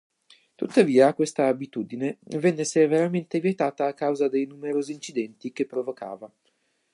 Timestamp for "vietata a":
3.39-3.93